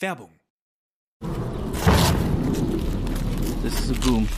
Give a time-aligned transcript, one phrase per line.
[0.00, 0.30] Werbung.
[3.62, 4.28] This is a boom.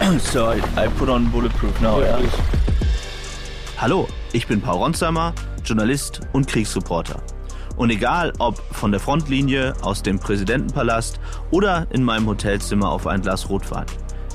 [0.18, 2.00] so I, I put on bulletproof now.
[2.00, 2.20] Yeah.
[3.78, 7.22] Hallo, ich bin Paul Ronsheimer, Journalist und Kriegsreporter.
[7.76, 11.20] Und egal ob von der Frontlinie, aus dem Präsidentenpalast
[11.50, 13.86] oder in meinem Hotelzimmer auf ein Glas Rotwein.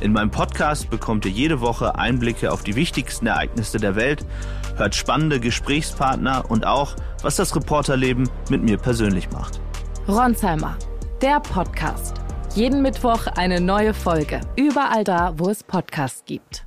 [0.01, 4.25] In meinem Podcast bekommt ihr jede Woche Einblicke auf die wichtigsten Ereignisse der Welt,
[4.75, 9.61] hört spannende Gesprächspartner und auch, was das Reporterleben mit mir persönlich macht.
[10.07, 10.75] Ronsheimer,
[11.21, 12.15] der Podcast.
[12.55, 14.41] Jeden Mittwoch eine neue Folge.
[14.57, 16.65] Überall da, wo es Podcasts gibt.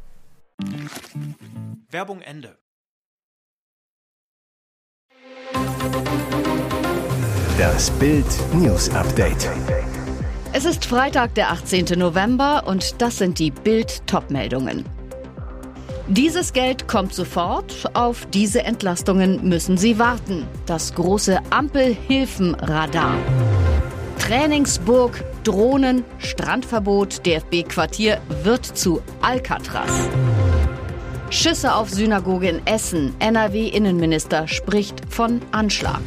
[1.91, 2.57] Werbung Ende.
[7.59, 9.48] Das Bild News Update.
[10.57, 11.99] Es ist Freitag, der 18.
[11.99, 14.85] November und das sind die Bild Topmeldungen.
[16.07, 20.47] Dieses Geld kommt sofort, auf diese Entlastungen müssen Sie warten.
[20.67, 23.17] Das große Ampelhilfenradar.
[24.21, 30.09] Trainingsburg, Drohnen, Strandverbot, DFB-Quartier wird zu Alcatraz.
[31.30, 33.13] Schüsse auf Synagoge in Essen.
[33.18, 36.02] NRW-Innenminister spricht von Anschlag.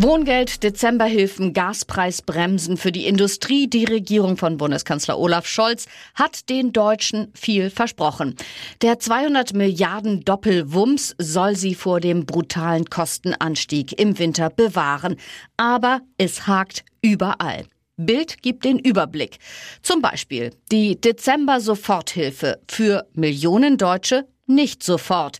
[0.00, 3.66] Wohngeld, Dezemberhilfen, Gaspreisbremsen für die Industrie.
[3.66, 8.36] Die Regierung von Bundeskanzler Olaf Scholz hat den Deutschen viel versprochen.
[8.80, 15.16] Der 200 Milliarden Doppelwumms soll sie vor dem brutalen Kostenanstieg im Winter bewahren.
[15.56, 17.66] Aber es hakt überall.
[17.96, 19.38] Bild gibt den Überblick.
[19.82, 25.38] Zum Beispiel die Dezember-Soforthilfe für Millionen Deutsche nicht sofort.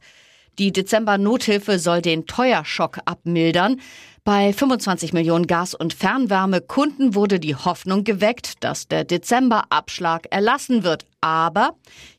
[0.59, 3.81] Die Dezember-Nothilfe soll den Teuerschock abmildern.
[4.29, 11.07] Bei 25 Millionen Gas- und Fernwärmekunden wurde die Hoffnung geweckt, dass der Dezemberabschlag erlassen wird.
[11.23, 11.77] Aber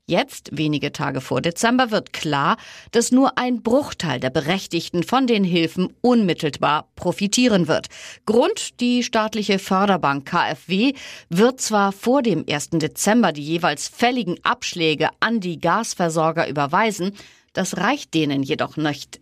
[0.08, 2.58] jetzt, wenige Tage vor Dezember, wird klar,
[2.90, 7.90] dass nur ein Bruchteil der Berechtigten von den Hilfen unmittelbar profitieren wird.
[8.26, 10.94] Grund, die staatliche Förderbank KfW
[11.30, 12.72] wird zwar vor dem 1.
[12.72, 17.12] Dezember die jeweils fälligen Abschläge an die Gasversorger überweisen,
[17.54, 19.20] das reicht denen jedoch nicht.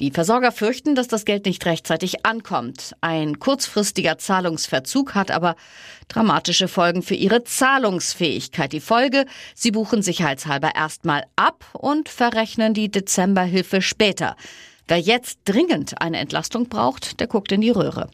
[0.00, 2.94] Die Versorger fürchten, dass das Geld nicht rechtzeitig ankommt.
[3.00, 5.56] Ein kurzfristiger Zahlungsverzug hat aber
[6.08, 8.72] dramatische Folgen für ihre Zahlungsfähigkeit.
[8.72, 14.36] Die Folge, sie buchen sicherheitshalber erstmal ab und verrechnen die Dezemberhilfe später.
[14.90, 18.10] Wer jetzt dringend eine Entlastung braucht, der guckt in die Röhre.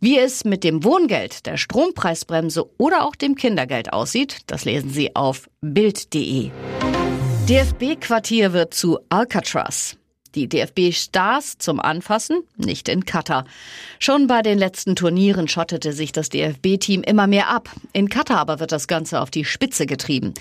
[0.00, 5.14] Wie es mit dem Wohngeld, der Strompreisbremse oder auch dem Kindergeld aussieht, das lesen Sie
[5.14, 6.50] auf Bild.de.
[7.46, 9.98] DFB-Quartier wird zu Alcatraz.
[10.34, 13.44] Die DFB-Stars zum Anfassen nicht in Katar.
[13.98, 17.70] Schon bei den letzten Turnieren schottete sich das DFB-Team immer mehr ab.
[17.92, 20.34] In Katar aber wird das Ganze auf die Spitze getrieben.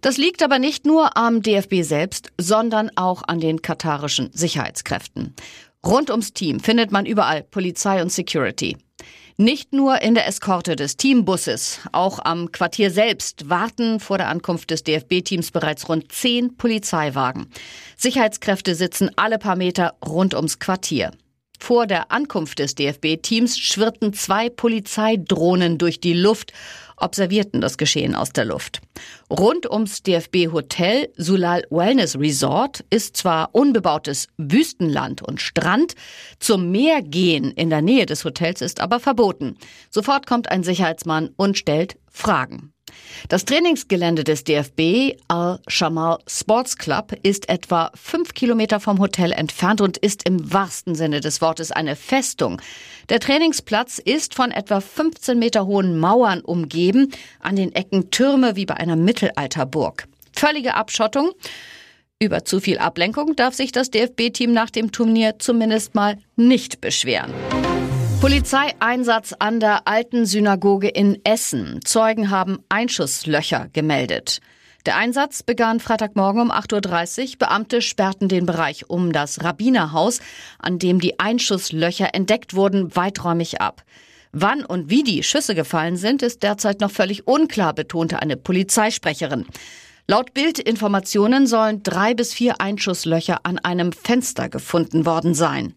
[0.00, 5.34] Das liegt aber nicht nur am DFB selbst, sondern auch an den katarischen Sicherheitskräften.
[5.84, 8.76] Rund ums Team findet man überall Polizei und Security.
[9.36, 14.70] Nicht nur in der Eskorte des Teambusses, auch am Quartier selbst warten vor der Ankunft
[14.70, 17.46] des DFB-Teams bereits rund zehn Polizeiwagen.
[17.96, 21.10] Sicherheitskräfte sitzen alle paar Meter rund ums Quartier.
[21.58, 26.52] Vor der Ankunft des DFB-Teams schwirrten zwei Polizeidrohnen durch die Luft,
[26.96, 28.80] observierten das Geschehen aus der Luft.
[29.30, 35.94] Rund ums DFB-Hotel Sulal Wellness Resort ist zwar unbebautes Wüstenland und Strand,
[36.38, 39.56] zum Meer gehen in der Nähe des Hotels ist aber verboten.
[39.90, 42.72] Sofort kommt ein Sicherheitsmann und stellt Fragen.
[43.28, 49.96] Das Trainingsgelände des DFB Al-Shamal Sports Club ist etwa fünf Kilometer vom Hotel entfernt und
[49.98, 52.60] ist im wahrsten Sinne des Wortes eine Festung.
[53.08, 57.10] Der Trainingsplatz ist von etwa 15 Meter hohen Mauern umgeben,
[57.40, 60.06] an den Ecken Türme wie bei einer Mittelalterburg.
[60.32, 61.32] Völlige Abschottung.
[62.20, 67.32] Über zu viel Ablenkung darf sich das DFB-Team nach dem Turnier zumindest mal nicht beschweren.
[68.24, 71.80] Polizeieinsatz an der alten Synagoge in Essen.
[71.84, 74.40] Zeugen haben Einschusslöcher gemeldet.
[74.86, 77.38] Der Einsatz begann Freitagmorgen um 8.30 Uhr.
[77.40, 80.20] Beamte sperrten den Bereich um das Rabbinerhaus,
[80.58, 83.82] an dem die Einschusslöcher entdeckt wurden, weiträumig ab.
[84.32, 89.44] Wann und wie die Schüsse gefallen sind, ist derzeit noch völlig unklar, betonte eine Polizeisprecherin.
[90.06, 95.74] Laut Bildinformationen sollen drei bis vier Einschusslöcher an einem Fenster gefunden worden sein.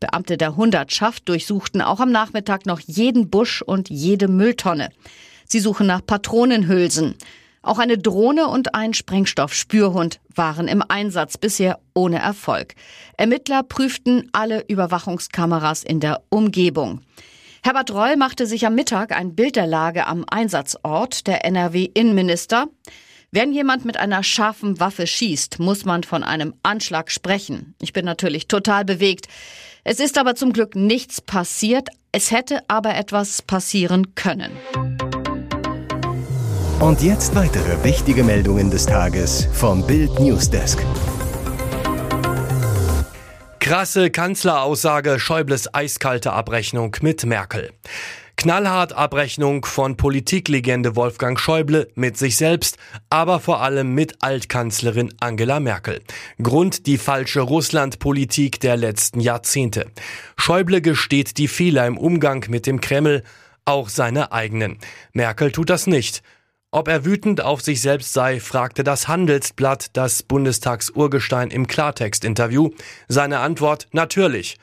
[0.00, 4.90] Beamte der Hundertschaft durchsuchten auch am Nachmittag noch jeden Busch und jede Mülltonne.
[5.46, 7.14] Sie suchen nach Patronenhülsen.
[7.62, 12.74] Auch eine Drohne und ein Sprengstoffspürhund waren im Einsatz, bisher ohne Erfolg.
[13.16, 17.00] Ermittler prüften alle Überwachungskameras in der Umgebung.
[17.62, 22.68] Herbert Reul machte sich am Mittag ein Bild der Lage am Einsatzort, der NRW-Innenminister.
[23.30, 27.74] Wenn jemand mit einer scharfen Waffe schießt, muss man von einem Anschlag sprechen.
[27.82, 29.26] Ich bin natürlich total bewegt.
[29.90, 31.88] Es ist aber zum Glück nichts passiert.
[32.12, 34.52] Es hätte aber etwas passieren können.
[36.78, 40.84] Und jetzt weitere wichtige Meldungen des Tages vom Bild Newsdesk.
[43.60, 47.70] Krasse Kanzleraussage, Schäubles eiskalte Abrechnung mit Merkel.
[48.40, 52.78] Knallhart Abrechnung von Politiklegende Wolfgang Schäuble mit sich selbst,
[53.10, 56.02] aber vor allem mit Altkanzlerin Angela Merkel.
[56.40, 59.86] Grund die falsche Russlandpolitik der letzten Jahrzehnte.
[60.36, 63.24] Schäuble gesteht die Fehler im Umgang mit dem Kreml,
[63.64, 64.78] auch seine eigenen.
[65.12, 66.22] Merkel tut das nicht.
[66.70, 72.70] Ob er wütend auf sich selbst sei, fragte das Handelsblatt das Bundestagsurgestein im Klartext-Interview.
[73.08, 74.58] Seine Antwort natürlich.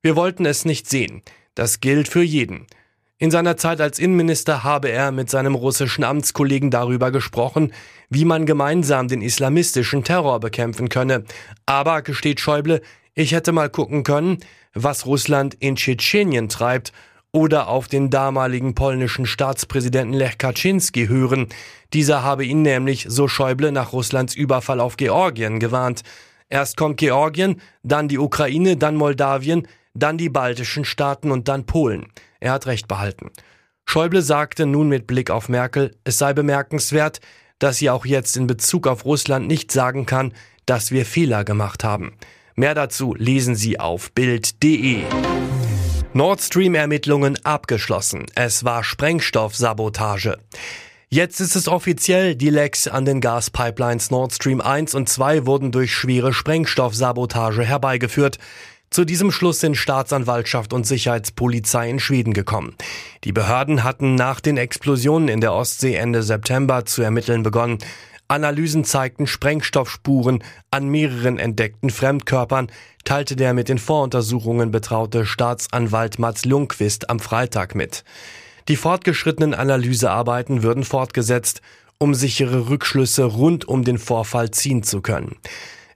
[0.00, 1.22] Wir wollten es nicht sehen.
[1.56, 2.68] Das gilt für jeden.
[3.18, 7.72] In seiner Zeit als Innenminister habe er mit seinem russischen Amtskollegen darüber gesprochen,
[8.10, 11.24] wie man gemeinsam den islamistischen Terror bekämpfen könne.
[11.64, 12.82] Aber, gesteht Schäuble,
[13.14, 14.36] ich hätte mal gucken können,
[14.74, 16.92] was Russland in Tschetschenien treibt
[17.32, 21.46] oder auf den damaligen polnischen Staatspräsidenten Lech Kaczynski hören.
[21.94, 26.02] Dieser habe ihn nämlich, so Schäuble, nach Russlands Überfall auf Georgien gewarnt.
[26.50, 29.66] Erst kommt Georgien, dann die Ukraine, dann Moldawien,
[29.98, 32.06] dann die baltischen Staaten und dann Polen.
[32.40, 33.30] Er hat recht behalten.
[33.84, 37.20] Schäuble sagte nun mit Blick auf Merkel, es sei bemerkenswert,
[37.58, 40.32] dass sie auch jetzt in Bezug auf Russland nicht sagen kann,
[40.66, 42.12] dass wir Fehler gemacht haben.
[42.56, 45.02] Mehr dazu lesen Sie auf Bild.de.
[46.14, 48.24] Nord Stream Ermittlungen abgeschlossen.
[48.34, 50.38] Es war Sprengstoffsabotage.
[51.08, 55.70] Jetzt ist es offiziell, die Lecks an den Gaspipelines Nord Stream 1 und 2 wurden
[55.70, 58.38] durch schwere Sprengstoffsabotage herbeigeführt.
[58.90, 62.74] Zu diesem Schluss sind Staatsanwaltschaft und Sicherheitspolizei in Schweden gekommen.
[63.24, 67.78] Die Behörden hatten nach den Explosionen in der Ostsee Ende September zu ermitteln begonnen.
[68.28, 72.70] Analysen zeigten Sprengstoffspuren an mehreren entdeckten Fremdkörpern,
[73.04, 78.04] teilte der mit den Voruntersuchungen betraute Staatsanwalt Mats Lundqvist am Freitag mit.
[78.68, 81.60] Die fortgeschrittenen Analysearbeiten würden fortgesetzt,
[81.98, 85.36] um sichere Rückschlüsse rund um den Vorfall ziehen zu können.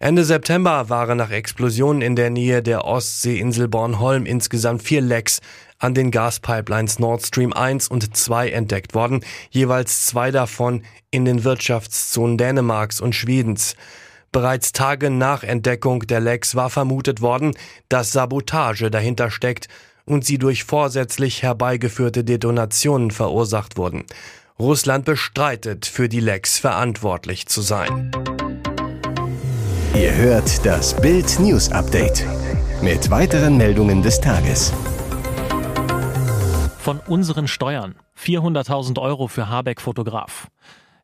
[0.02, 5.40] Ende September waren nach Explosionen in der Nähe der Ostseeinsel Bornholm insgesamt vier Lecks
[5.78, 11.44] an den Gaspipelines Nord Stream 1 und 2 entdeckt worden, jeweils zwei davon in den
[11.44, 13.76] Wirtschaftszonen Dänemarks und Schwedens.
[14.32, 17.52] Bereits Tage nach Entdeckung der Lecks war vermutet worden,
[17.90, 19.68] dass Sabotage dahinter steckt
[20.06, 24.04] und sie durch vorsätzlich herbeigeführte Detonationen verursacht wurden.
[24.58, 28.10] Russland bestreitet, für die Lecks verantwortlich zu sein.
[29.94, 32.24] Ihr hört das Bild News Update
[32.80, 34.72] mit weiteren Meldungen des Tages.
[36.78, 40.46] Von unseren Steuern 400.000 Euro für Habeck Fotograf.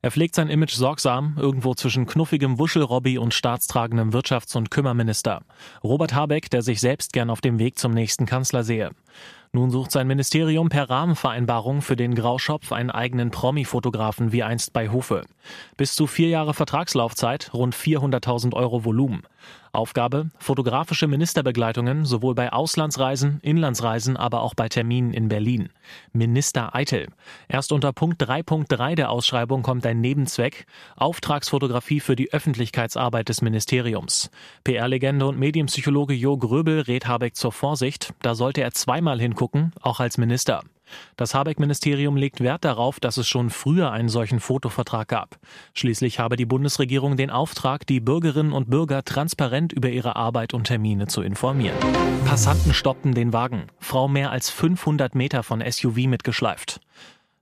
[0.02, 5.42] Er pflegt sein Image sorgsam, irgendwo zwischen knuffigem Wuschelrobby und staatstragendem Wirtschafts- und Kümmerminister.
[5.82, 8.90] Robert Habeck, der sich selbst gern auf dem Weg zum nächsten Kanzler sehe.
[9.56, 14.90] Nun sucht sein Ministerium per Rahmenvereinbarung für den Grauschopf einen eigenen Promi-Fotografen wie einst bei
[14.90, 15.22] Hofe.
[15.78, 19.22] Bis zu vier Jahre Vertragslaufzeit, rund 400.000 Euro Volumen.
[19.72, 25.68] Aufgabe, fotografische Ministerbegleitungen sowohl bei Auslandsreisen, Inlandsreisen, aber auch bei Terminen in Berlin.
[26.12, 27.08] Minister Eitel.
[27.48, 30.66] Erst unter Punkt 3.3 der Ausschreibung kommt ein Nebenzweck,
[30.96, 34.30] Auftragsfotografie für die Öffentlichkeitsarbeit des Ministeriums.
[34.64, 40.00] PR-Legende und Medienpsychologe Jo Gröbel rät Habeck zur Vorsicht, da sollte er zweimal hingucken, auch
[40.00, 40.62] als Minister.
[41.16, 45.38] Das Habeck-Ministerium legt Wert darauf, dass es schon früher einen solchen Fotovertrag gab.
[45.74, 50.64] Schließlich habe die Bundesregierung den Auftrag, die Bürgerinnen und Bürger transparent über ihre Arbeit und
[50.64, 51.76] Termine zu informieren.
[52.24, 53.66] Passanten stoppten den Wagen.
[53.78, 56.80] Frau mehr als 500 Meter von SUV mitgeschleift.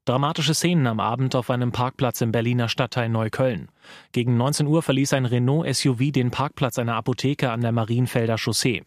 [0.04, 3.68] Dramatische Szenen am Abend auf einem Parkplatz im Berliner Stadtteil Neukölln.
[4.12, 8.82] Gegen 19 Uhr verließ ein Renault-SUV den Parkplatz einer Apotheke an der Marienfelder Chaussee.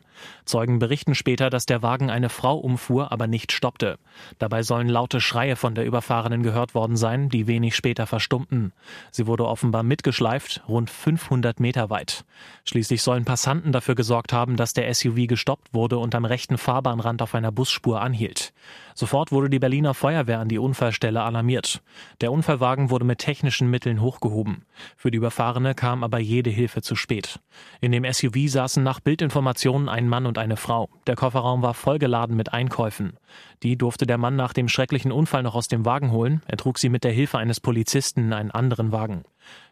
[0.46, 4.00] Zeugen berichten später, dass der Wagen eine Frau umfuhr, aber nicht stoppte.
[4.40, 8.74] Dabei sollen laute Schreie von der Überfahrenen gehört worden sein, die wenig später verstummten.
[9.12, 12.26] Sie wurde offenbar mitgeschleift, rund 500 Meter weit.
[12.66, 17.22] Schließlich sollen Passanten dafür gesorgt haben, dass der SUV gestoppt wurde und am rechten Fahrbahnrand
[17.22, 18.54] auf einer Busspur anhielt.
[18.96, 21.82] Sofort wurde die Berliner Feuerwehr an die Unfallstelle alarmiert.
[22.22, 24.66] Der Unfallwagen wurde mit technischen Mitteln hochgehoben.
[24.96, 27.40] Für die Überfahrene kam aber jede Hilfe zu spät.
[27.82, 30.90] In dem SUV saßen nach Bildinformationen ein Mann und eine Frau.
[31.08, 33.18] Der Kofferraum war vollgeladen mit Einkäufen.
[33.64, 36.42] Die durfte der Mann nach dem schrecklichen Unfall noch aus dem Wagen holen.
[36.46, 39.24] Er trug sie mit der Hilfe eines Polizisten in einen anderen Wagen.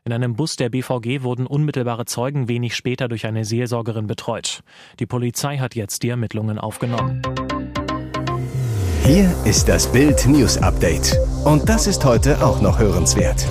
[0.03, 4.61] In einem Bus der BVG wurden unmittelbare Zeugen wenig später durch eine Seelsorgerin betreut.
[4.99, 7.21] Die Polizei hat jetzt die Ermittlungen aufgenommen.
[9.05, 11.15] Hier ist das Bild News Update.
[11.43, 13.45] Und das ist heute auch noch hörenswert.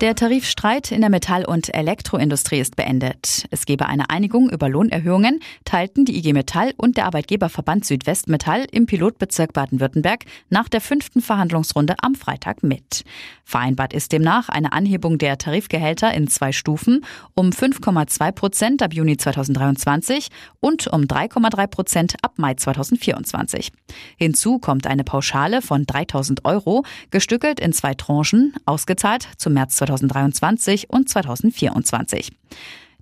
[0.00, 3.44] Der Tarifstreit in der Metall- und Elektroindustrie ist beendet.
[3.50, 8.86] Es gebe eine Einigung über Lohnerhöhungen, teilten die IG Metall und der Arbeitgeberverband Südwestmetall im
[8.86, 13.04] Pilotbezirk Baden-Württemberg nach der fünften Verhandlungsrunde am Freitag mit.
[13.44, 17.04] Vereinbart ist demnach eine Anhebung der Tarifgehälter in zwei Stufen
[17.34, 20.28] um 5,2 Prozent ab Juni 2023
[20.60, 23.70] und um 3,3 Prozent ab Mai 2024.
[24.16, 29.89] Hinzu kommt eine Pauschale von 3000 Euro, gestückelt in zwei Tranchen, ausgezahlt zum März 2023
[29.90, 32.30] 2023 und 2024.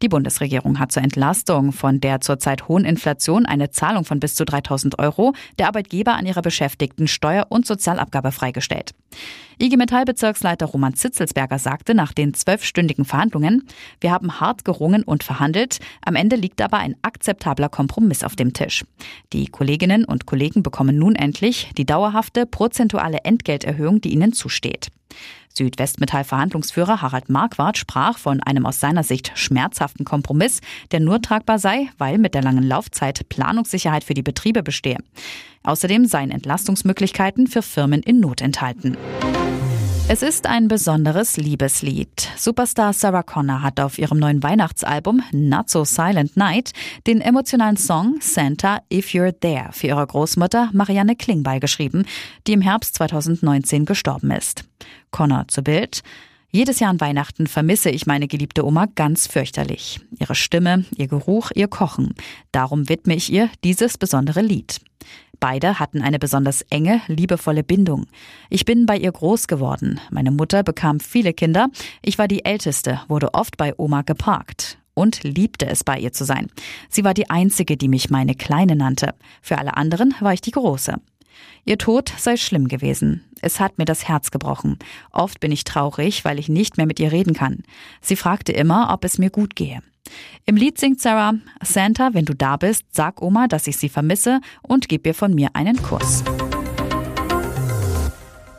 [0.00, 4.44] Die Bundesregierung hat zur Entlastung von der zurzeit hohen Inflation eine Zahlung von bis zu
[4.44, 8.94] 3000 Euro der Arbeitgeber an ihre Beschäftigten Steuer- und Sozialabgabe freigestellt.
[9.60, 13.66] IG Metall-Bezirksleiter Roman Zitzelsberger sagte nach den zwölfstündigen Verhandlungen,
[14.00, 18.52] wir haben hart gerungen und verhandelt, am Ende liegt aber ein akzeptabler Kompromiss auf dem
[18.52, 18.84] Tisch.
[19.32, 24.92] Die Kolleginnen und Kollegen bekommen nun endlich die dauerhafte prozentuale Entgelterhöhung, die ihnen zusteht.
[25.58, 30.60] Südwestmetall-Verhandlungsführer Harald Marquardt sprach von einem aus seiner Sicht schmerzhaften Kompromiss,
[30.90, 34.98] der nur tragbar sei, weil mit der langen Laufzeit Planungssicherheit für die Betriebe bestehe.
[35.64, 38.96] Außerdem seien Entlastungsmöglichkeiten für Firmen in Not enthalten.
[40.10, 42.30] Es ist ein besonderes Liebeslied.
[42.34, 46.72] Superstar Sarah Connor hat auf ihrem neuen Weihnachtsalbum Not So Silent Night
[47.06, 52.06] den emotionalen Song Santa If You're There für ihre Großmutter Marianne Klingbeil geschrieben,
[52.46, 54.64] die im Herbst 2019 gestorben ist.
[55.10, 56.00] Connor zu Bild.
[56.50, 60.00] Jedes Jahr an Weihnachten vermisse ich meine geliebte Oma ganz fürchterlich.
[60.18, 62.14] Ihre Stimme, ihr Geruch, ihr Kochen.
[62.50, 64.80] Darum widme ich ihr dieses besondere Lied.
[65.40, 68.06] Beide hatten eine besonders enge, liebevolle Bindung.
[68.50, 70.00] Ich bin bei ihr groß geworden.
[70.10, 71.68] Meine Mutter bekam viele Kinder.
[72.02, 76.24] Ich war die Älteste, wurde oft bei Oma geparkt und liebte es, bei ihr zu
[76.24, 76.48] sein.
[76.88, 79.14] Sie war die Einzige, die mich meine Kleine nannte.
[79.40, 80.94] Für alle anderen war ich die Große.
[81.64, 83.24] Ihr Tod sei schlimm gewesen.
[83.40, 84.78] Es hat mir das Herz gebrochen.
[85.12, 87.62] Oft bin ich traurig, weil ich nicht mehr mit ihr reden kann.
[88.00, 89.82] Sie fragte immer, ob es mir gut gehe.
[90.46, 94.40] Im Lied singt Sarah, Santa, wenn du da bist, sag Oma, dass ich sie vermisse
[94.62, 96.24] und gib ihr von mir einen Kuss.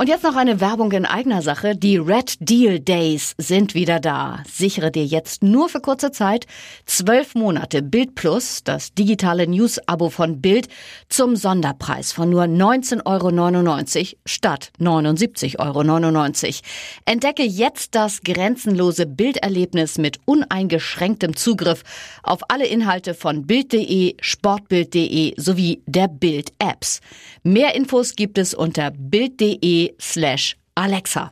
[0.01, 1.75] Und jetzt noch eine Werbung in eigener Sache.
[1.75, 4.41] Die Red Deal Days sind wieder da.
[4.49, 6.47] Sichere dir jetzt nur für kurze Zeit
[6.85, 10.69] zwölf Monate Bild Plus, das digitale News-Abo von Bild,
[11.09, 13.03] zum Sonderpreis von nur 19,99
[14.05, 16.61] Euro statt 79,99 Euro.
[17.03, 21.83] Entdecke jetzt das grenzenlose Bilderlebnis mit uneingeschränktem Zugriff
[22.23, 27.01] auf alle Inhalte von Bild.de, Sportbild.de sowie der Bild-Apps.
[27.43, 31.31] Mehr Infos gibt es unter Bild.de slash Alexa.